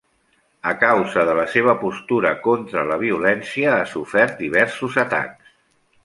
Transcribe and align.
A 0.69 0.71
causa 0.83 1.25
de 1.29 1.33
la 1.39 1.43
seva 1.55 1.75
postura 1.83 2.31
contra 2.45 2.85
la 2.91 2.97
violència 3.03 3.75
ha 3.81 3.85
sofert 3.91 4.41
diversos 4.41 4.97
atacs. 5.03 5.53